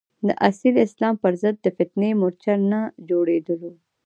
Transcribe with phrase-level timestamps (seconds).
[0.27, 3.71] د اصیل اسلام پر ضد د فتنې مورچل نه جوړېدلو.